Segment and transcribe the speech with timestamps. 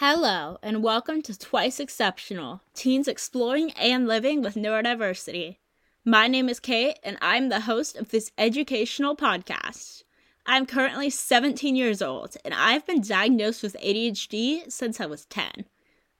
[0.00, 5.56] Hello, and welcome to Twice Exceptional Teens Exploring and Living with Neurodiversity.
[6.04, 10.04] My name is Kate, and I'm the host of this educational podcast.
[10.46, 15.64] I'm currently 17 years old, and I've been diagnosed with ADHD since I was 10.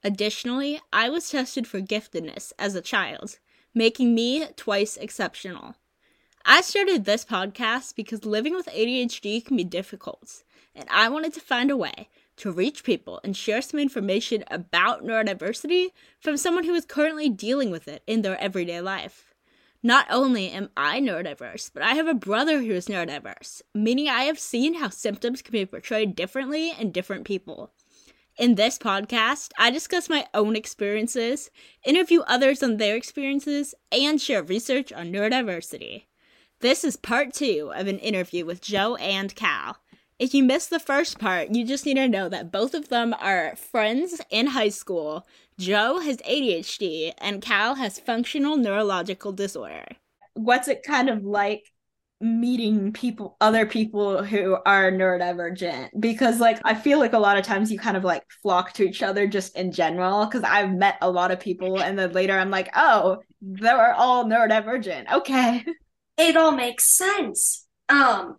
[0.02, 3.38] Additionally, I was tested for giftedness as a child,
[3.72, 5.76] making me twice exceptional.
[6.45, 10.42] I started this podcast because living with ADHD can be difficult,
[10.74, 15.05] and I wanted to find a way to reach people and share some information about
[15.05, 15.88] neurodiversity
[16.20, 19.34] from someone who is currently dealing with it in their everyday life.
[19.83, 24.23] Not only am I neurodiverse, but I have a brother who is neurodiverse, meaning I
[24.23, 27.73] have seen how symptoms can be portrayed differently in different people.
[28.37, 31.51] In this podcast, I discuss my own experiences,
[31.84, 36.05] interview others on their experiences, and share research on neurodiversity.
[36.60, 39.79] This is part two of an interview with Jo and Cal.
[40.19, 43.15] If you missed the first part, you just need to know that both of them
[43.21, 45.27] are friends in high school.
[45.59, 49.85] Jo has ADHD and Cal has functional neurological disorder.
[50.35, 51.73] What's it kind of like
[52.21, 57.45] meeting people other people who are neurodivergent because like I feel like a lot of
[57.45, 60.96] times you kind of like flock to each other just in general because I've met
[61.01, 65.65] a lot of people and then later I'm like, "Oh, they're all neurodivergent." Okay.
[66.16, 67.66] It all makes sense.
[67.89, 68.37] Um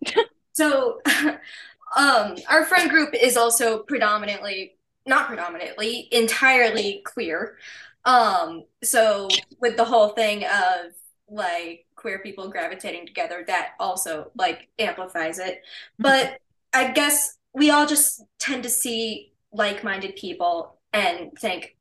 [0.51, 0.99] so
[1.97, 7.57] um our friend group is also predominantly not predominantly entirely queer.
[8.05, 9.27] Um so
[9.59, 10.91] with the whole thing of
[11.29, 15.61] like queer people gravitating together that also like amplifies it.
[15.97, 16.39] But
[16.73, 21.75] i guess we all just tend to see like-minded people and think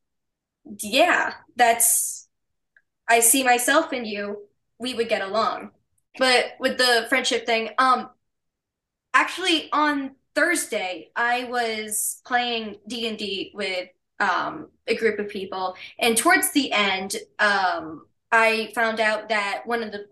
[0.80, 2.28] yeah that's
[3.08, 4.48] i see myself in you
[4.78, 5.70] we would get along.
[6.18, 8.10] But with the friendship thing um
[9.14, 13.88] actually on Thursday I was playing D&D with
[14.20, 19.82] um, a group of people and towards the end um, I found out that one
[19.82, 20.06] of the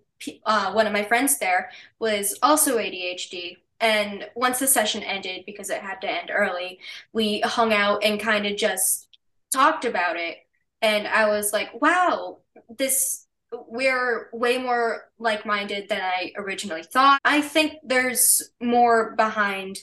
[0.46, 5.68] uh, one of my friends there was also ADHD and once the session ended because
[5.68, 6.80] it had to end early
[7.12, 9.08] we hung out and kind of just
[9.52, 10.38] talked about it.
[10.82, 12.38] And I was like wow
[12.78, 13.25] this
[13.68, 17.20] we're way more like-minded than I originally thought.
[17.24, 19.78] I think there's more behind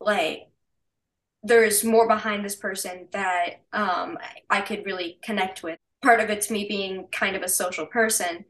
[0.00, 0.48] like
[1.42, 4.18] there's more behind this person that um
[4.50, 5.78] I could really connect with.
[6.02, 8.44] Part of it's me being kind of a social person.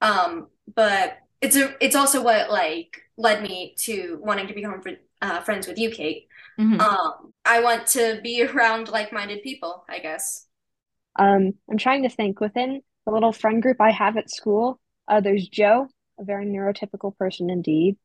[0.00, 4.82] Um but it's a it's also what like led me to wanting to become
[5.22, 6.28] uh, friends with you, Kate.
[6.58, 6.80] Mm-hmm.
[6.80, 10.46] Um I want to be around like-minded people, I guess.
[11.18, 15.20] Um I'm trying to think within the little friend group I have at school, uh,
[15.20, 17.96] there's Jo, a very neurotypical person indeed.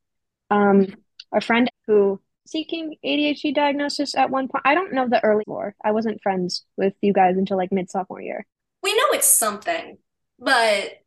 [0.50, 0.96] Um,
[1.34, 4.64] a friend who seeking ADHD diagnosis at one point.
[4.66, 5.76] I don't know the early lore.
[5.84, 8.46] I wasn't friends with you guys until like mid sophomore year.
[8.84, 9.98] We know it's something,
[10.40, 11.02] but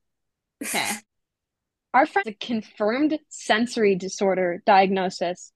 [0.63, 0.91] okay.
[1.95, 5.53] Our friend a confirmed sensory disorder diagnosis.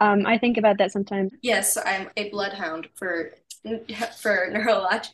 [0.00, 1.32] Um, I think about that sometimes.
[1.40, 3.34] Yes, I'm a bloodhound for
[4.16, 5.10] for neurologic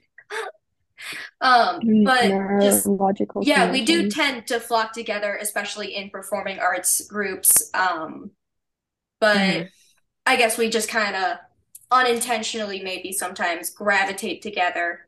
[1.40, 2.88] um but just
[3.42, 7.70] yeah we do tend to flock together especially in performing arts groups.
[7.74, 8.30] Um
[9.20, 9.68] but mm.
[10.26, 11.38] i guess we just kind of
[11.90, 15.06] unintentionally maybe sometimes gravitate together.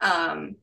[0.00, 0.56] Um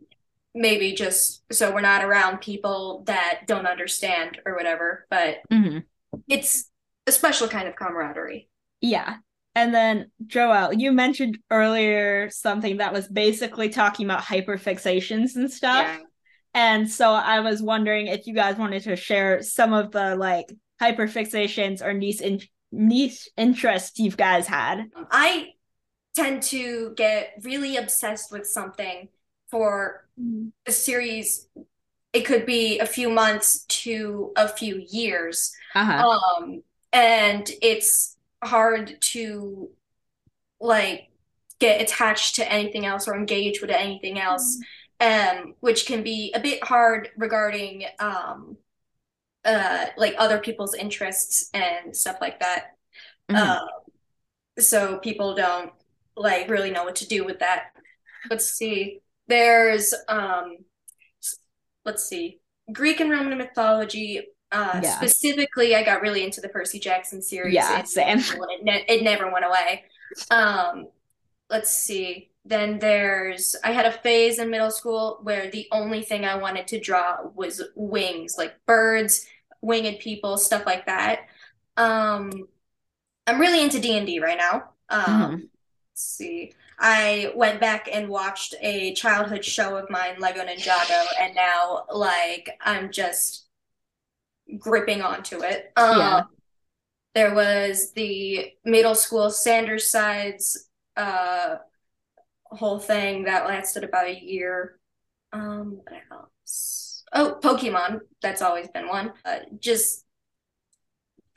[0.53, 5.79] maybe just so we're not around people that don't understand or whatever but mm-hmm.
[6.29, 6.69] it's
[7.07, 8.49] a special kind of camaraderie.
[8.81, 9.17] Yeah
[9.55, 15.85] and then Joel, you mentioned earlier something that was basically talking about hyperfixations and stuff.
[15.85, 15.99] Yeah.
[16.53, 20.47] And so I was wondering if you guys wanted to share some of the like
[20.81, 24.89] hyperfixations or niche in- niche interests you guys had.
[25.09, 25.53] I
[26.15, 29.09] tend to get really obsessed with something
[29.49, 30.07] for
[30.65, 31.47] a series
[32.13, 36.07] it could be a few months to a few years uh-huh.
[36.07, 36.63] um
[36.93, 39.69] and it's hard to
[40.59, 41.09] like
[41.59, 44.57] get attached to anything else or engage with anything else
[44.99, 45.39] mm-hmm.
[45.45, 48.57] um which can be a bit hard regarding um
[49.45, 52.75] uh like other people's interests and stuff like that
[53.29, 53.35] mm-hmm.
[53.35, 53.65] uh,
[54.59, 55.71] so people don't
[56.15, 57.67] like really know what to do with that
[58.29, 60.57] let's see there's um
[61.83, 62.39] let's see
[62.71, 64.21] greek and roman mythology
[64.55, 64.95] uh, yeah.
[64.95, 67.53] Specifically, I got really into the Percy Jackson series.
[67.53, 68.19] Yeah, it, same.
[68.19, 69.83] It, ne- it never went away.
[70.31, 70.87] Um,
[71.49, 72.29] let's see.
[72.45, 76.67] Then there's I had a phase in middle school where the only thing I wanted
[76.69, 79.27] to draw was wings, like birds,
[79.61, 81.27] winged people, stuff like that.
[81.75, 82.47] Um,
[83.27, 84.69] I'm really into D and D right now.
[84.89, 85.33] Um, mm-hmm.
[85.33, 86.53] Let's see.
[86.79, 92.57] I went back and watched a childhood show of mine, Lego Ninjago, and now like
[92.61, 93.44] I'm just
[94.57, 95.71] gripping onto it.
[95.75, 96.21] Um, yeah.
[97.13, 101.55] There was the middle school Sanders sides uh,
[102.45, 104.79] whole thing that lasted about a year.
[105.31, 107.03] Um, what else?
[107.13, 108.01] Oh, Pokemon.
[108.21, 109.13] That's always been one.
[109.23, 110.05] Uh, just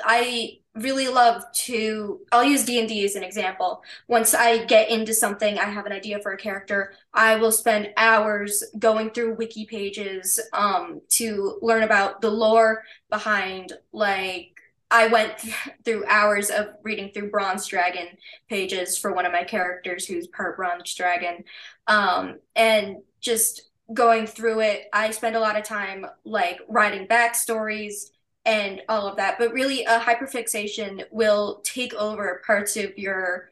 [0.03, 3.83] I really love to I'll use D&D as an example.
[4.09, 7.91] Once I get into something, I have an idea for a character, I will spend
[7.97, 14.53] hours going through wiki pages um to learn about the lore behind like
[14.91, 15.35] I went
[15.85, 18.09] through hours of reading through Bronze Dragon
[18.49, 21.45] pages for one of my characters who's part Bronze Dragon.
[21.87, 28.11] Um and just going through it, I spend a lot of time like writing backstories
[28.49, 33.51] and all of that but really a hyperfixation will take over parts of your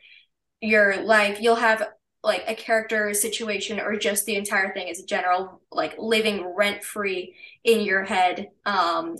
[0.62, 1.86] your life you'll have
[2.24, 6.82] like a character situation or just the entire thing as a general like living rent
[6.82, 9.16] free in your head um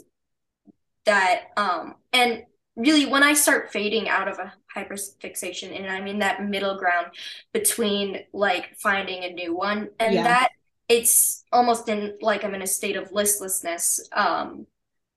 [1.05, 2.45] that um and
[2.75, 7.09] really when i start fading out of a hyperfixation and i mean that middle ground
[7.53, 10.25] between like finding a new one and yeah.
[10.25, 10.49] that
[10.89, 14.67] it's almost in like i'm in a state of listlessness um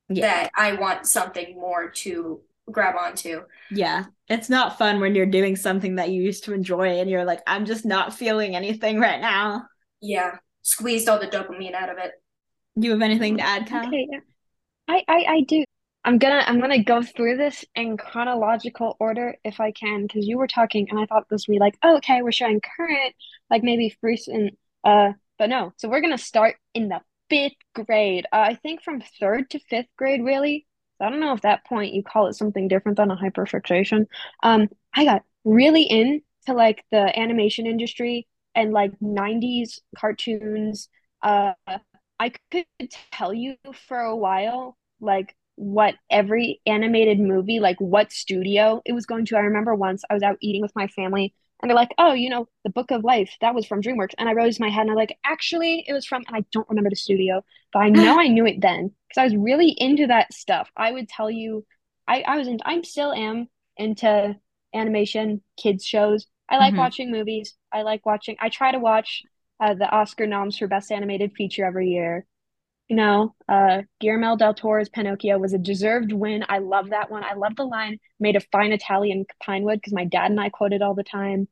[0.09, 0.43] yeah.
[0.43, 2.41] that I want something more to
[2.71, 3.41] grab onto.
[3.71, 4.05] Yeah.
[4.27, 7.41] It's not fun when you're doing something that you used to enjoy and you're like,
[7.47, 9.65] I'm just not feeling anything right now.
[10.01, 10.37] Yeah.
[10.61, 12.11] Squeezed all the dopamine out of it.
[12.75, 13.87] You have anything to add, Cal?
[13.87, 14.19] Okay, yeah.
[14.87, 15.63] I, I, I do.
[16.05, 20.37] I'm gonna I'm gonna go through this in chronological order if I can, because you
[20.37, 23.13] were talking and I thought this would be like, oh, okay, we're showing current,
[23.49, 25.73] like maybe recent, uh, but no.
[25.75, 28.25] So we're gonna start in the fifth grade.
[28.31, 30.65] Uh, I think from third to fifth grade, really.
[31.01, 34.05] I don't know if that point you call it something different than a hyperfixation.
[34.43, 36.23] Um, I got really into
[36.53, 40.89] like the animation industry and like 90s cartoons.
[41.21, 41.53] Uh,
[42.19, 42.65] I could
[43.11, 43.55] tell you
[43.87, 49.37] for a while, like what every animated movie, like what studio it was going to.
[49.37, 52.29] I remember once I was out eating with my family and they're like, oh, you
[52.29, 54.13] know, the Book of Life, that was from DreamWorks.
[54.17, 56.69] And I raised my head and I'm like, actually, it was from, and I don't
[56.69, 60.07] remember the studio, but I know I knew it then because I was really into
[60.07, 60.69] that stuff.
[60.77, 61.65] I would tell you,
[62.07, 63.47] I, I was in, I'm still am
[63.77, 64.35] into
[64.73, 66.27] animation, kids shows.
[66.49, 66.79] I like mm-hmm.
[66.79, 67.55] watching movies.
[67.73, 69.23] I like watching, I try to watch
[69.59, 72.25] uh, the Oscar noms for Best Animated Feature every year.
[72.89, 76.43] You know, uh, Guillermo del Toro's Pinocchio was a deserved win.
[76.49, 77.23] I love that one.
[77.23, 80.49] I love the line made of fine Italian pine wood because my dad and I
[80.49, 81.47] quote it all the time.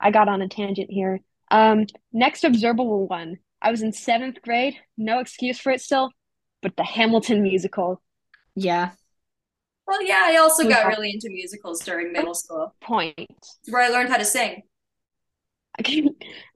[0.00, 1.20] I got on a tangent here.
[1.50, 3.38] Um, next observable one.
[3.62, 4.74] I was in seventh grade.
[4.96, 6.10] No excuse for it still,
[6.62, 8.02] but the Hamilton musical.
[8.54, 8.90] Yeah.
[9.86, 12.74] Well, yeah, I also got really into musicals during middle school.
[12.80, 13.14] Point.
[13.18, 14.62] It's where I learned how to sing.
[15.78, 16.10] I can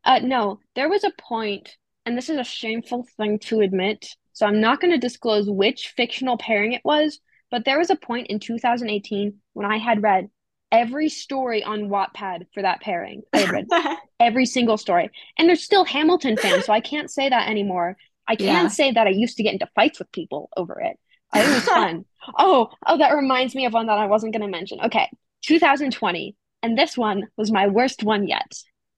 [0.05, 4.46] uh, no, there was a point and this is a shameful thing to admit, so
[4.46, 7.20] I'm not going to disclose which fictional pairing it was,
[7.50, 10.28] but there was a point in 2018 when I had read
[10.72, 13.22] every story on Wattpad for that pairing.
[13.32, 13.68] I had read
[14.20, 15.10] every single story.
[15.38, 17.96] And there's still Hamilton fans, so I can't say that anymore.
[18.26, 18.68] I can yeah.
[18.68, 20.98] say that I used to get into fights with people over it.
[21.34, 22.04] It was fun.
[22.38, 24.80] oh, oh, that reminds me of one that I wasn't going to mention.
[24.80, 25.08] Okay,
[25.42, 28.52] 2020, and this one was my worst one yet.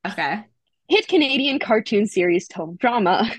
[0.07, 0.45] Okay
[0.89, 3.31] hit Canadian cartoon series Total Drama.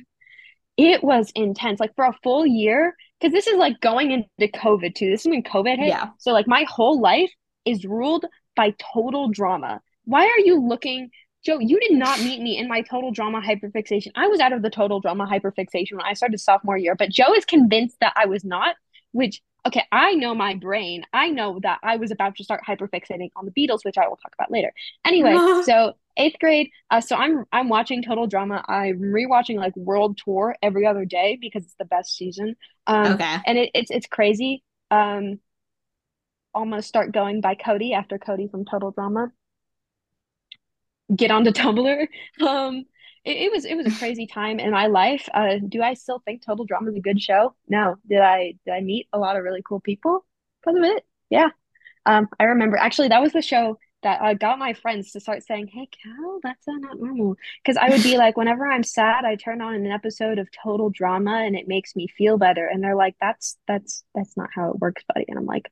[0.77, 4.93] It was intense, like for a full year, because this is like going into COVID
[4.93, 5.09] too.
[5.09, 5.87] This is when COVID hit.
[5.87, 6.09] Yeah.
[6.19, 7.31] So like my whole life
[7.65, 8.25] is ruled
[8.55, 9.81] by total drama.
[10.05, 11.09] Why are you looking,
[11.43, 11.59] Jo?
[11.59, 14.09] You did not meet me in my total drama hyperfixation.
[14.15, 17.33] I was out of the total drama hyperfixation when I started sophomore year, but Jo
[17.33, 18.75] is convinced that I was not,
[19.11, 21.03] which okay, I know my brain.
[21.13, 24.17] I know that I was about to start hyperfixating on the Beatles, which I will
[24.17, 24.73] talk about later.
[25.05, 25.33] Anyway,
[25.63, 26.69] so eighth grade.
[26.89, 28.63] Uh, so I'm I'm watching Total Drama.
[28.67, 32.55] I'm rewatching like World Tour every other day because it's the best season.
[32.87, 33.37] Um, okay.
[33.45, 34.63] And it, it's it's crazy.
[34.89, 35.39] Um,
[36.53, 39.31] almost start going by Cody after Cody from Total Drama.
[41.15, 42.07] Get onto Tumblr.
[42.41, 42.85] Um,
[43.27, 45.27] it, it was it was a crazy time in my life.
[45.33, 47.55] Uh, do I still think Total Drama is a good show?
[47.67, 47.97] No.
[48.07, 50.25] Did I did I meet a lot of really cool people
[50.61, 51.05] because of it?
[51.29, 51.49] Yeah.
[52.05, 55.43] Um, I remember actually that was the show that uh, got my friends to start
[55.43, 59.25] saying, "Hey, Cal, that's uh, not normal." Because I would be like, whenever I'm sad,
[59.25, 62.65] I turn on an episode of Total Drama, and it makes me feel better.
[62.67, 65.69] And they're like, "That's that's that's not how it works, buddy." And I'm like,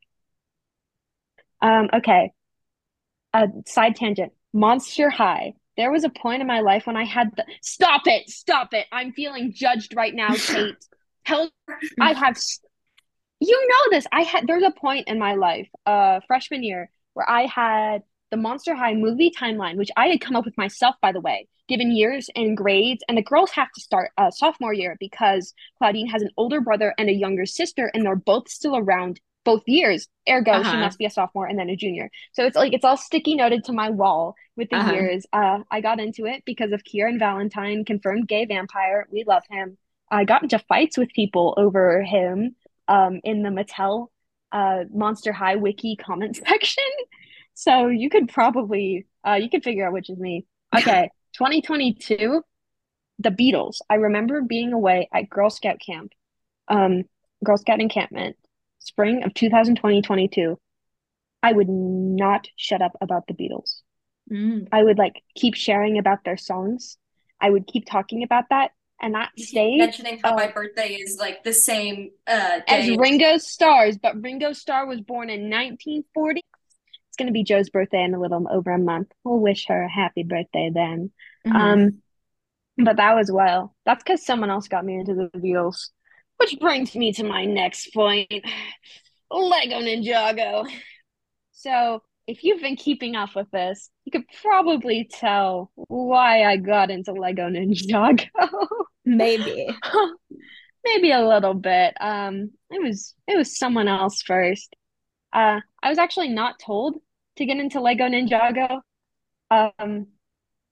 [1.61, 2.31] um, okay.
[3.33, 4.33] A side tangent.
[4.53, 8.29] Monster High there was a point in my life when I had the stop it,
[8.29, 8.85] stop it.
[8.91, 10.75] I'm feeling judged right now, Kate.
[11.25, 11.49] Tell
[11.99, 12.37] I have
[13.39, 14.05] you know this.
[14.11, 18.35] I had there's a point in my life, uh freshman year, where I had the
[18.35, 21.47] the Monster High movie timeline, which I had come up with myself, by the way,
[21.69, 23.01] given years and grades.
[23.07, 26.93] And the girls have to start uh, sophomore year because Clawdeen has an older brother
[26.97, 30.07] and a younger sister, and they're both still around both years.
[30.27, 30.71] Ergo, uh-huh.
[30.71, 32.09] she must be a sophomore and then a junior.
[32.33, 34.91] So it's like it's all sticky noted to my wall with the uh-huh.
[34.91, 35.25] years.
[35.31, 39.07] Uh, I got into it because of Kieran Valentine, confirmed gay vampire.
[39.11, 39.77] We love him.
[40.11, 42.55] I got into fights with people over him
[42.87, 44.07] um, in the Mattel
[44.51, 46.83] uh, Monster High wiki comment section.
[47.53, 50.45] So you could probably uh, you could figure out which is me.
[50.75, 52.41] Okay, 2022,
[53.19, 53.77] the Beatles.
[53.89, 56.11] I remember being away at Girl Scout camp,
[56.67, 57.03] um,
[57.43, 58.35] Girl Scout encampment,
[58.85, 60.59] spring of 2020, 22.
[61.43, 63.81] I would not shut up about the Beatles.
[64.31, 64.67] Mm.
[64.71, 66.97] I would like keep sharing about their songs.
[67.39, 68.71] I would keep talking about that.
[69.01, 73.37] And that stayed mentioning how uh, my birthday is like the same uh, as Ringo
[73.37, 76.41] Starr's, but Ringo Starr was born in 1940.
[77.09, 79.11] It's gonna be Jo's birthday in a little over a month.
[79.23, 81.11] We'll wish her a happy birthday then.
[81.45, 81.55] Mm-hmm.
[81.55, 82.01] Um,
[82.77, 83.75] but that was well.
[83.85, 85.89] That's because someone else got me into the Beatles,
[86.37, 88.31] which brings me to my next point:
[89.31, 90.69] Lego Ninjago.
[91.53, 96.91] So if you've been keeping up with this, you could probably tell why I got
[96.91, 98.27] into Lego Ninjago.
[99.05, 99.67] Maybe.
[100.85, 101.95] Maybe a little bit.
[101.99, 104.75] Um it was it was someone else first.
[105.33, 106.95] Uh I was actually not told
[107.37, 108.81] to get into Lego Ninjago.
[109.51, 110.07] Um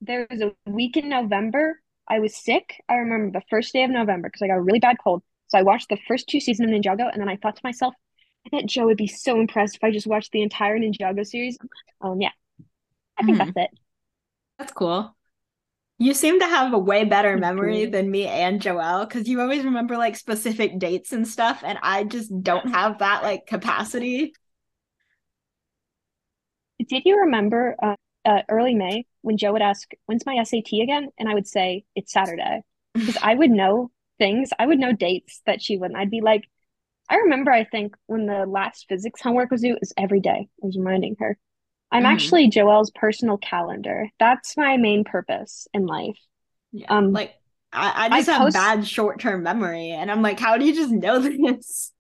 [0.02, 1.82] there was a week in November.
[2.10, 2.76] I was sick.
[2.90, 5.24] I remember the first day of November because I got a really bad cold.
[5.54, 7.94] So I watched the first two seasons of Ninjago and then I thought to myself,
[8.44, 11.60] I bet Jo would be so impressed if I just watched the entire Ninjago series.
[12.02, 12.32] Um, yeah,
[13.20, 13.52] I think mm-hmm.
[13.54, 13.80] that's it.
[14.58, 15.16] That's cool.
[16.00, 19.64] You seem to have a way better memory than me and Joelle because you always
[19.64, 24.34] remember like specific dates and stuff, and I just don't have that like capacity.
[26.90, 27.96] Did you remember uh,
[28.26, 31.86] uh, early May when Jo would ask, "When's my SAT again?" and I would say,
[31.96, 32.64] "It's Saturday,"
[32.96, 34.50] because I would know things.
[34.58, 36.00] I would know dates that she wouldn't.
[36.00, 36.48] I'd be like,
[37.10, 40.48] I remember, I think, when the last physics homework was due, it was every day.
[40.64, 41.38] I was reminding her.
[41.92, 42.12] I'm mm.
[42.12, 44.10] actually Joelle's personal calendar.
[44.20, 46.18] That's my main purpose in life.
[46.72, 46.88] Yeah.
[46.90, 47.36] Um, like
[47.72, 50.66] I, I just I have post- bad short term memory, and I'm like, how do
[50.66, 51.92] you just know this?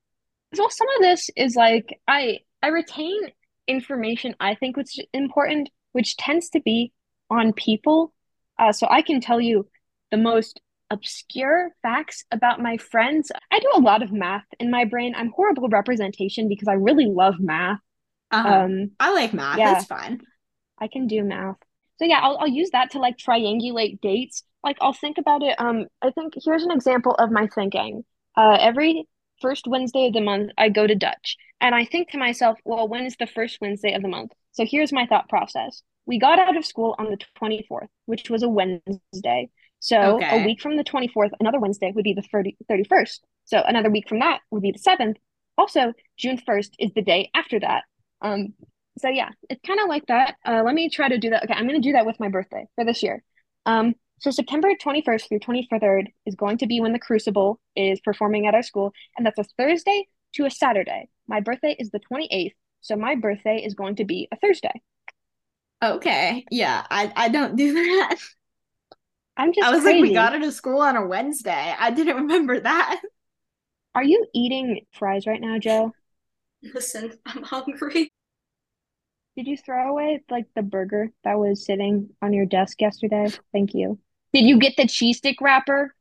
[0.57, 3.21] Well, some of this is like I I retain
[3.67, 6.91] information I think which is important, which tends to be
[7.29, 8.13] on people.
[8.57, 9.67] Uh, so I can tell you
[10.11, 13.31] the most obscure facts about my friends.
[13.51, 15.13] I do a lot of math in my brain.
[15.15, 17.79] I'm horrible representation because I really love math.
[18.31, 18.47] Uh-huh.
[18.47, 19.57] Um, I like math.
[19.57, 20.21] Yeah, That's fine.
[20.79, 21.57] I can do math.
[21.99, 24.43] So yeah, I'll I'll use that to like triangulate dates.
[24.63, 25.59] Like I'll think about it.
[25.59, 28.03] Um, I think here's an example of my thinking.
[28.35, 29.07] Uh, every
[29.41, 32.87] first Wednesday of the month, I go to Dutch, and I think to myself, well,
[32.87, 34.31] when is the first Wednesday of the month?
[34.51, 35.83] So here's my thought process.
[36.05, 39.49] We got out of school on the 24th, which was a Wednesday.
[39.83, 40.41] So okay.
[40.41, 43.19] a week from the 24th, another Wednesday would be the 30, 31st.
[43.43, 45.17] So another week from that would be the 7th.
[45.57, 47.83] Also, June 1st is the day after that.
[48.21, 48.53] Um,
[48.97, 50.35] so yeah, it's kind of like that.
[50.47, 51.43] Uh, let me try to do that.
[51.43, 53.25] Okay, I'm going to do that with my birthday for this year.
[53.65, 58.47] Um, so September 21st through 23rd is going to be when the Crucible is performing
[58.47, 61.09] at our school, and that's a Thursday to a Saturday.
[61.27, 64.81] My birthday is the 28th, so my birthday is going to be a Thursday.
[65.83, 68.15] Okay, yeah, I I don't do that.
[69.37, 69.67] I'm just.
[69.67, 69.99] I was crazy.
[70.01, 71.75] like, we got into school on a Wednesday.
[71.77, 73.01] I didn't remember that.
[73.95, 75.91] Are you eating fries right now, Jo?
[76.73, 78.11] Listen, I'm hungry.
[79.35, 83.27] Did you throw away like the burger that was sitting on your desk yesterday?
[83.51, 83.99] Thank you.
[84.31, 85.93] Did you get the cheese stick wrapper?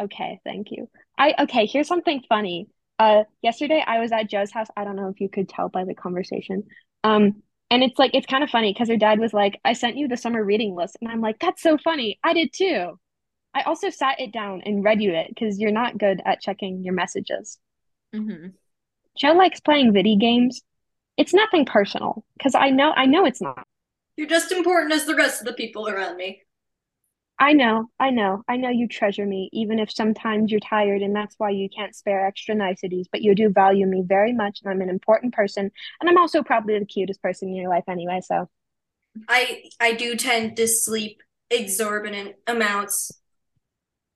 [0.00, 0.88] Okay, thank you.
[1.16, 2.68] I okay, here's something funny.
[2.98, 4.68] Uh yesterday I was at Jo's house.
[4.76, 6.64] I don't know if you could tell by the conversation.
[7.04, 9.96] Um and it's like, it's kind of funny because her dad was like, I sent
[9.96, 10.96] you the summer reading list.
[11.00, 12.18] And I'm like, that's so funny.
[12.24, 12.98] I did too.
[13.54, 16.82] I also sat it down and read you it because you're not good at checking
[16.82, 17.58] your messages.
[18.14, 18.48] Mm-hmm.
[19.18, 20.62] Jo likes playing video games.
[21.16, 23.66] It's nothing personal because I know I know it's not.
[24.16, 26.42] You're just important as the rest of the people around me.
[27.40, 31.14] I know, I know, I know you treasure me, even if sometimes you're tired and
[31.14, 34.72] that's why you can't spare extra niceties, but you do value me very much and
[34.72, 35.70] I'm an important person.
[36.00, 38.48] And I'm also probably the cutest person in your life anyway, so.
[39.28, 43.12] I I do tend to sleep exorbitant amounts.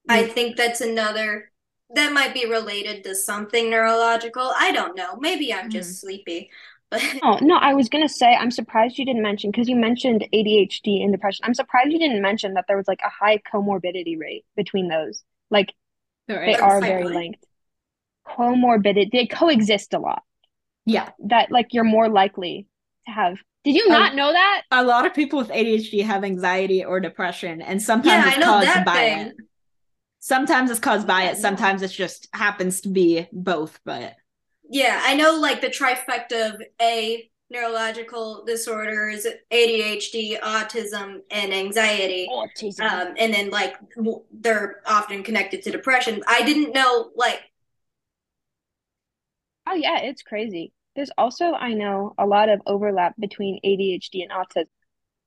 [0.09, 0.15] Mm.
[0.15, 1.51] I think that's another
[1.95, 4.53] that might be related to something neurological.
[4.57, 5.17] I don't know.
[5.17, 5.73] Maybe I'm mm.
[5.73, 6.51] just sleepy.
[7.23, 11.03] oh no, I was gonna say I'm surprised you didn't mention because you mentioned ADHD
[11.03, 11.45] and depression.
[11.45, 15.23] I'm surprised you didn't mention that there was like a high comorbidity rate between those.
[15.51, 15.75] Like
[16.29, 16.47] right.
[16.47, 17.45] they are very linked.
[18.27, 20.23] Comorbidity they coexist a lot.
[20.85, 21.11] Yeah.
[21.27, 22.67] That like you're more likely
[23.07, 24.63] to have Did you not um, know that?
[24.71, 28.85] A lot of people with ADHD have anxiety or depression, and sometimes yeah, it's caused
[28.85, 29.27] by thing.
[29.29, 29.37] it.
[30.21, 31.37] Sometimes it's caused by it.
[31.37, 33.81] Sometimes it just happens to be both.
[33.85, 34.15] But
[34.73, 42.27] yeah, I know like the trifecta of a neurological disorders, ADHD, autism, and anxiety.
[42.31, 42.81] Autism.
[42.81, 43.77] Um, and then like
[44.33, 46.23] they're often connected to depression.
[46.27, 47.41] I didn't know like.
[49.69, 50.73] Oh yeah, it's crazy.
[50.97, 54.69] There's also, I know, a lot of overlap between ADHD and autism.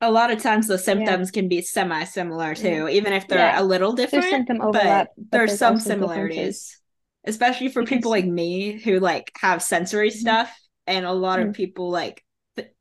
[0.02, 1.42] A lot of times the symptoms yeah.
[1.42, 3.62] can be semi similar too, even if they're yeah.
[3.62, 4.24] a little different.
[4.24, 5.10] There's symptom overlap.
[5.16, 6.82] But, but there's, there's some similarities,
[7.26, 7.98] especially for because...
[7.98, 10.20] people like me who like have sensory mm-hmm.
[10.20, 10.60] stuff.
[10.88, 11.50] And a lot mm-hmm.
[11.50, 12.24] of people like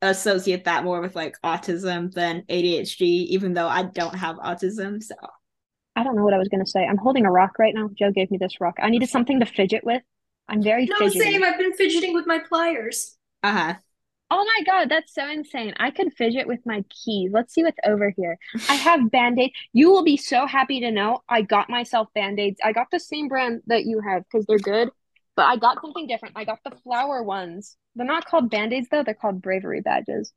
[0.01, 5.01] associate that more with like autism than ADHD, even though I don't have autism.
[5.01, 5.15] So
[5.95, 6.85] I don't know what I was gonna say.
[6.85, 7.89] I'm holding a rock right now.
[7.97, 8.75] Jo gave me this rock.
[8.79, 10.01] I needed something to fidget with.
[10.47, 11.19] I'm very no fidgety.
[11.19, 11.43] same.
[11.43, 13.17] I've been fidgeting with my pliers.
[13.41, 13.73] Uh huh.
[14.31, 15.73] Oh my god, that's so insane.
[15.77, 17.31] I could fidget with my keys.
[17.31, 18.37] Let's see what's over here.
[18.67, 19.51] I have band-aid.
[19.71, 22.59] You will be so happy to know I got myself band-aids.
[22.63, 24.89] I got the same brand that you have because they're good,
[25.35, 26.37] but I got something different.
[26.37, 27.77] I got the flower ones.
[27.95, 30.33] They're not called band-aids though, they're called bravery badges.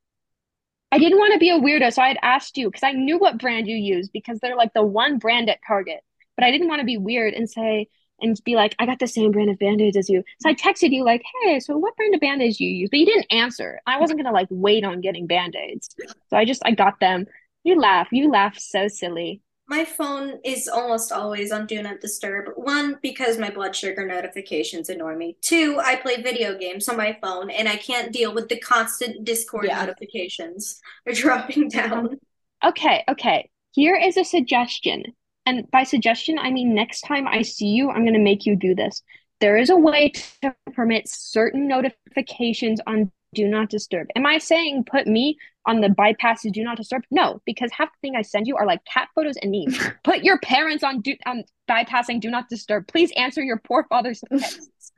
[0.92, 3.18] I didn't want to be a weirdo, so I had asked you because I knew
[3.18, 6.00] what brand you use because they're like the one brand at Target.
[6.37, 7.88] But I didn't want to be weird and say,
[8.20, 10.22] and be like, I got the same brand of band-aids as you.
[10.40, 12.88] So I texted you like, hey, so what brand of band-aids you use?
[12.90, 13.80] But you didn't answer.
[13.87, 15.88] I wasn't gonna like wait on getting band-aids.
[16.30, 17.26] So I just I got them.
[17.64, 18.08] You laugh.
[18.12, 19.42] You laugh so silly.
[19.70, 22.52] My phone is almost always on do not disturb.
[22.56, 25.37] One, because my blood sugar notifications annoy me.
[25.42, 29.25] Two, I play video games on my phone and I can't deal with the constant
[29.25, 29.84] Discord yeah.
[29.84, 30.80] notifications.
[31.04, 32.18] They're dropping down.
[32.64, 33.50] Okay, okay.
[33.72, 35.04] Here is a suggestion
[35.48, 38.54] and by suggestion, I mean next time I see you, I'm going to make you
[38.54, 39.02] do this.
[39.40, 40.10] There is a way
[40.42, 44.08] to permit certain notifications on do not disturb.
[44.14, 47.02] Am I saying put me on the bypass do not disturb?
[47.11, 49.78] No, because half the thing I send you are like cat photos and memes.
[50.04, 52.87] put your parents on do um bypassing do not disturb.
[52.87, 54.92] Please answer your poor father's texts.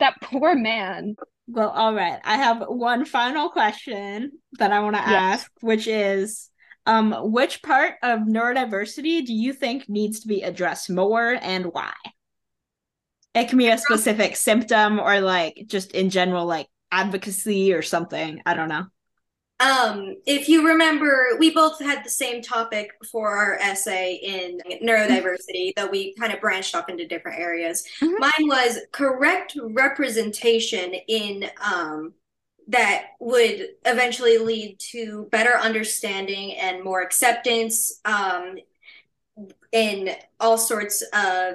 [0.00, 1.14] that poor man.
[1.46, 2.20] Well, all right.
[2.24, 5.10] I have one final question that I want to yes.
[5.10, 6.50] ask, which is
[6.88, 11.92] um, which part of neurodiversity do you think needs to be addressed more and why?
[13.34, 18.40] It can be a specific symptom or like just in general, like advocacy or something.
[18.46, 18.86] I don't know.
[19.60, 25.74] Um, if you remember, we both had the same topic for our essay in neurodiversity,
[25.76, 27.84] though we kind of branched off into different areas.
[28.00, 28.18] Mm-hmm.
[28.18, 32.14] Mine was correct representation in um,
[32.68, 38.56] that would eventually lead to better understanding and more acceptance um,
[39.72, 41.54] in all sorts of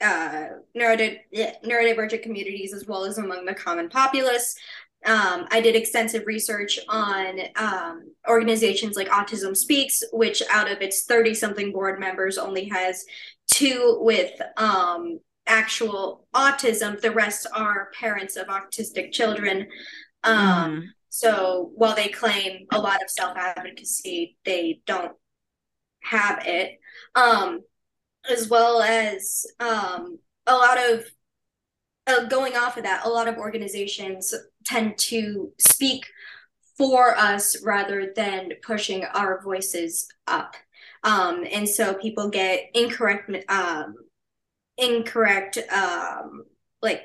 [0.00, 1.20] uh, neurodi-
[1.64, 4.56] neurodivergent communities as well as among the common populace.
[5.04, 11.04] Um, I did extensive research on um, organizations like Autism Speaks, which out of its
[11.04, 13.04] 30 something board members only has
[13.52, 16.98] two with um, actual autism.
[17.00, 19.66] The rest are parents of autistic children.
[20.24, 20.86] Um, mm.
[21.10, 25.12] So while they claim a lot of self advocacy, they don't
[26.02, 26.80] have it.
[27.14, 27.60] Um,
[28.28, 31.04] as well as um, a lot of
[32.06, 34.34] uh, going off of that, a lot of organizations
[34.64, 36.06] tend to speak
[36.76, 40.56] for us rather than pushing our voices up.
[41.02, 43.94] Um, and so people get incorrect, um,
[44.76, 46.44] incorrect, um,
[46.82, 47.04] like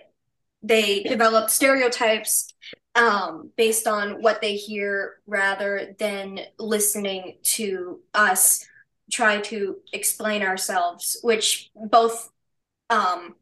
[0.64, 2.54] they develop stereotypes
[2.96, 8.66] um, based on what they hear rather than listening to us
[9.12, 12.32] try to explain ourselves, which both
[12.90, 13.36] um,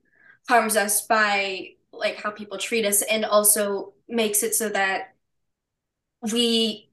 [0.48, 5.14] harms us by like how people treat us and also makes it so that
[6.32, 6.90] we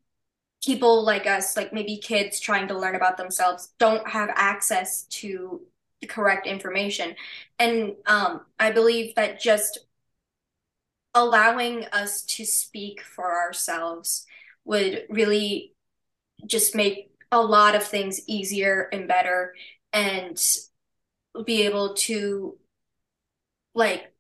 [0.65, 5.61] people like us like maybe kids trying to learn about themselves don't have access to
[6.01, 7.15] the correct information.
[7.59, 9.79] And um, i believe that just
[11.15, 14.27] allowing us to speak for ourselves
[14.65, 15.75] would really
[16.47, 19.55] just make a lot of things easier and better
[19.93, 20.41] and
[21.45, 22.57] be able to
[23.75, 24.13] like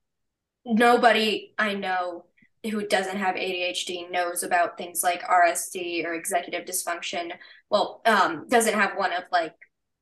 [0.64, 2.24] nobody I know
[2.70, 7.32] who doesn't have ADHD knows about things like RSD or executive dysfunction.
[7.68, 9.54] Well, um, doesn't have one of like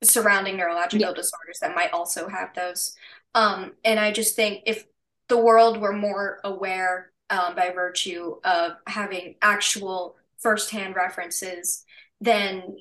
[0.02, 1.14] surrounding neurological yeah.
[1.14, 2.94] disorders that might also have those.
[3.34, 4.84] Um, and I just think if
[5.32, 11.86] the world were more aware um, by virtue of having actual firsthand references,
[12.20, 12.76] then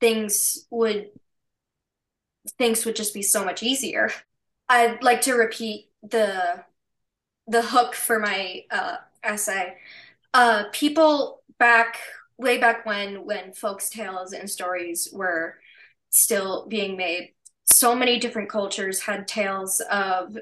[0.00, 1.10] things would
[2.58, 4.10] things would just be so much easier.
[4.68, 6.64] I'd like to repeat the
[7.46, 9.76] the hook for my uh, essay.
[10.34, 12.00] Uh, people back
[12.38, 15.60] way back when when folks tales and stories were
[16.10, 17.34] still being made
[17.66, 20.36] so many different cultures had tales of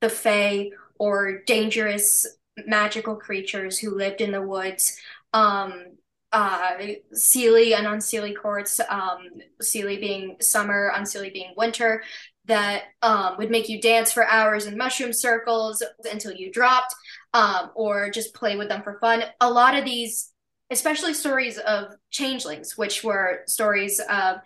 [0.00, 2.26] the fae or dangerous
[2.66, 4.96] magical creatures who lived in the woods.
[5.32, 5.96] Um
[6.32, 6.76] uh
[7.12, 9.28] Seelie and Unseelie courts um
[9.62, 12.02] Seelie being summer Unseelie being winter
[12.46, 16.94] that um, would make you dance for hours in mushroom circles until you dropped
[17.32, 19.22] um, or just play with them for fun.
[19.40, 20.32] A lot of these
[20.70, 24.36] especially stories of changelings which were stories of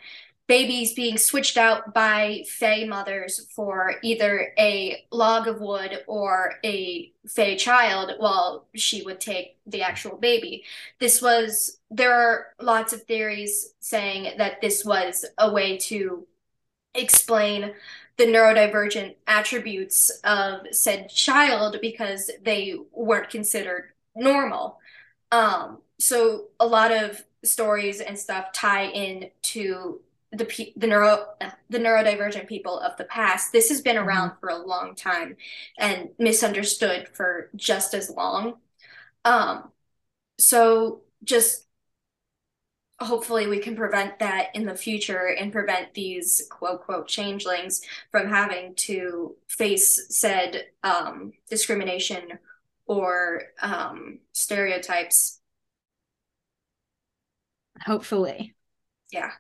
[0.47, 7.13] babies being switched out by Fey mothers for either a log of wood or a
[7.27, 10.65] Fey child while she would take the actual baby.
[10.99, 16.27] This was, there are lots of theories saying that this was a way to
[16.95, 17.73] explain
[18.17, 24.79] the neurodivergent attributes of said child because they weren't considered normal.
[25.33, 30.01] Um, so a lot of stories and stuff tie in to
[30.37, 31.27] the the neuro
[31.71, 34.41] the neurodivergent people of the past this has been around mm-hmm.
[34.41, 35.37] for a long time
[35.79, 38.55] and misunderstood for just as long.
[39.25, 39.71] Um
[40.39, 41.67] so just
[43.01, 48.29] hopefully we can prevent that in the future and prevent these quote quote changelings from
[48.29, 52.39] having to face said um discrimination
[52.87, 55.41] or um stereotypes.
[57.87, 58.55] Hopefully.
[59.13, 59.33] Yeah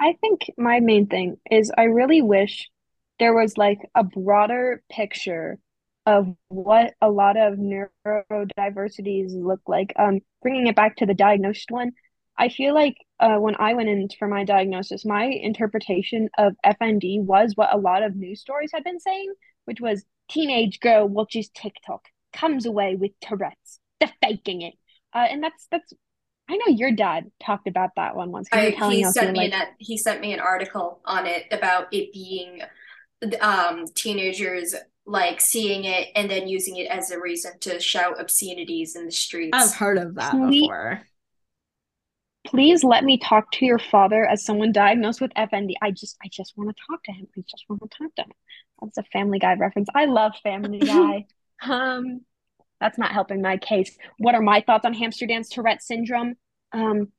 [0.00, 2.70] I think my main thing is I really wish
[3.18, 5.58] there was like a broader picture
[6.06, 9.92] of what a lot of neurodiversities look like.
[9.98, 11.92] Um, bringing it back to the diagnosed one,
[12.38, 17.22] I feel like uh, when I went in for my diagnosis, my interpretation of FND
[17.22, 19.30] was what a lot of news stories had been saying,
[19.66, 24.74] which was teenage girl watches TikTok, comes away with Tourette's, they're faking it.
[25.12, 25.92] Uh, and that's that's
[26.50, 28.48] I know your dad talked about that one once.
[28.50, 29.52] I, he sent me like...
[29.52, 32.60] an, he sent me an article on it about it being
[33.40, 34.74] um, teenagers
[35.06, 39.12] like seeing it and then using it as a reason to shout obscenities in the
[39.12, 39.52] streets.
[39.52, 41.02] I've heard of that please, before.
[42.46, 45.74] Please let me talk to your father as someone diagnosed with FND.
[45.80, 47.28] I just I just want to talk to him.
[47.38, 48.32] I just want to talk to him.
[48.82, 49.88] That's a Family Guy reference.
[49.94, 51.26] I love Family Guy.
[51.62, 52.22] um
[52.80, 53.96] that's not helping my case.
[54.18, 56.36] What are my thoughts on hamster dance Tourette syndrome?
[56.72, 57.12] Um,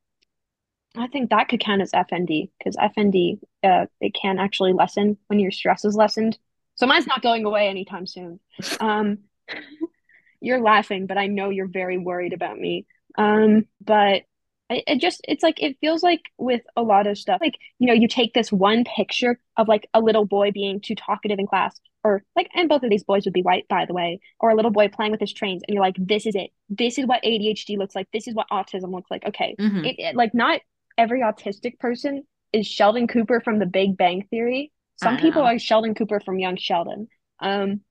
[0.97, 5.39] I think that could count as FND because FND uh, it can actually lessen when
[5.39, 6.37] your stress is lessened.
[6.75, 8.39] So mine's not going away anytime soon.
[8.79, 9.19] Um,
[10.41, 12.87] you're laughing, but I know you're very worried about me.
[13.17, 14.23] Um, but
[14.71, 17.87] it, it just it's like it feels like with a lot of stuff like you
[17.87, 21.47] know you take this one picture of like a little boy being too talkative in
[21.47, 24.49] class or like and both of these boys would be white by the way or
[24.49, 26.51] a little boy playing with his trains and you're like this is it.
[26.69, 28.07] This is what adhd looks like.
[28.11, 29.25] This is what autism looks like.
[29.27, 29.55] Okay.
[29.59, 29.85] Mm-hmm.
[29.85, 30.61] it, it, like not
[30.97, 34.71] every autistic person is sheldon cooper from the big bang theory.
[35.01, 37.07] Some people are sheldon cooper from young sheldon.
[37.39, 37.81] Um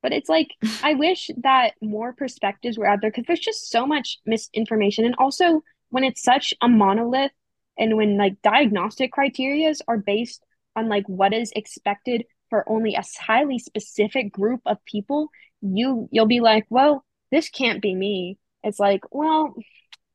[0.00, 0.48] but it's like
[0.82, 5.16] i wish that more perspectives were out there because there's just so much misinformation and
[5.18, 7.32] also when it's such a monolith
[7.78, 10.42] and when like diagnostic criterias are based
[10.76, 15.28] on like what is expected for only a highly specific group of people
[15.60, 18.38] you you'll be like well this can't be me.
[18.62, 19.54] It's like well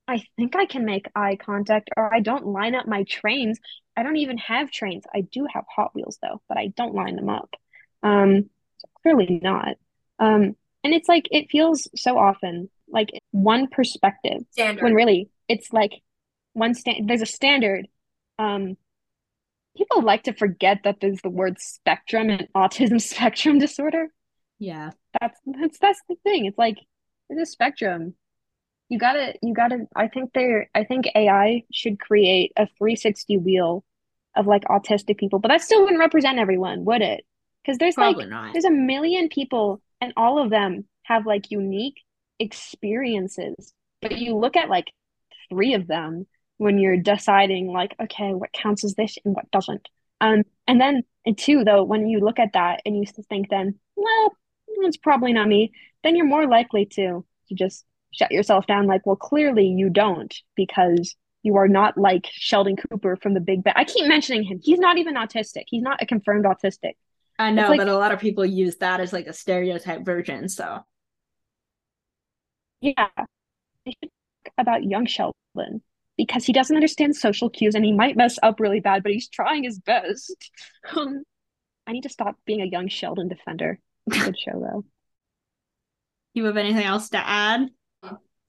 [0.08, 3.60] i think i can make eye contact or i don't line up my trains.
[3.96, 5.04] I don't even have trains.
[5.14, 7.50] I do have hot wheels though but i don't line them up.
[8.02, 9.76] Um so clearly not.
[10.20, 14.84] Um and it's like it feels so often like one perspective Standard.
[14.84, 15.91] when really it's like
[16.53, 17.88] one stand there's a standard
[18.39, 18.77] um
[19.75, 24.08] people like to forget that there's the word spectrum and autism spectrum disorder.
[24.60, 24.91] Yeah.
[25.19, 26.45] That's that's that's the thing.
[26.45, 26.77] It's like
[27.29, 28.15] there's a spectrum.
[28.89, 33.84] You gotta you gotta i think there i think ai should create a 360 wheel
[34.36, 37.25] of like autistic people but that still wouldn't represent everyone would it?
[37.63, 38.53] Because there's Probably like not.
[38.53, 41.95] there's a million people and all of them have like unique
[42.39, 44.91] experiences but you look at like
[45.54, 46.26] three of them
[46.58, 49.88] when you're deciding like okay what counts as this and what doesn't.
[50.22, 53.80] Um and then and two though when you look at that and you think then
[53.96, 54.36] well
[54.68, 55.72] it's probably not me
[56.04, 60.36] then you're more likely to to just shut yourself down like well clearly you don't
[60.56, 64.60] because you are not like sheldon cooper from the big bang i keep mentioning him.
[64.62, 65.63] He's not even autistic.
[65.68, 66.94] He's not a confirmed autistic.
[67.39, 70.48] I know like, but a lot of people use that as like a stereotype version
[70.50, 70.80] so.
[72.82, 73.08] Yeah
[74.58, 75.82] about young sheldon
[76.18, 79.28] because he doesn't understand social cues and he might mess up really bad, but he's
[79.30, 80.52] trying his best.
[80.96, 81.24] Um,
[81.88, 83.80] I need to stop being a young Sheldon defender.
[84.08, 84.86] It's a good show though.
[86.34, 87.70] You have anything else to add?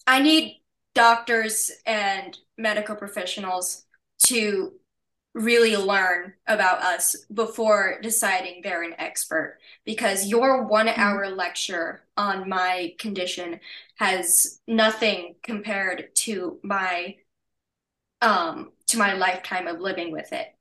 [0.06, 0.60] I need
[0.94, 3.84] doctors and medical professionals
[4.24, 4.72] to
[5.34, 11.14] really learn about us before deciding they're an expert because your one Mm-hmm.
[11.14, 13.60] hour lecture on my condition
[13.96, 17.16] has nothing compared to my
[18.20, 20.54] um to my lifetime of living with it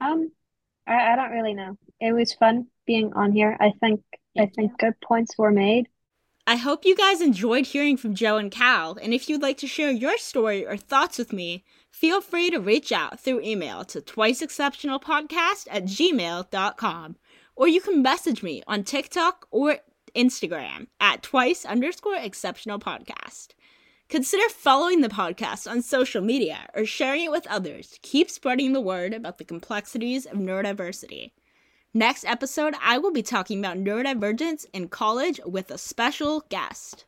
[0.00, 0.30] Um,
[0.86, 1.78] I, I don't really know.
[2.00, 3.56] It was fun being on here.
[3.60, 4.02] I think
[4.38, 5.88] I Thank think good points were made.
[6.46, 9.66] I hope you guys enjoyed hearing from Jo and Cal, and if you'd like to
[9.66, 11.64] share your story or thoughts with me,
[12.04, 17.16] feel free to reach out through email to twiceexceptionalpodcast at gmail.com,
[17.56, 19.78] or you can message me on TikTok or
[20.14, 23.54] Instagram at twice underscore exceptional podcast.
[24.10, 28.74] Consider following the podcast on social media or sharing it with others to keep spreading
[28.74, 31.30] the word about the complexities of neurodiversity.
[31.94, 37.06] Next episode, I will be talking about neurodivergence in college with a special guest.